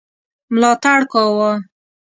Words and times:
ملاتړ 0.53 0.99
کاوه. 1.11 1.51